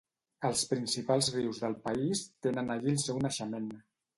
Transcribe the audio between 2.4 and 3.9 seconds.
tenen allí el seu naixement.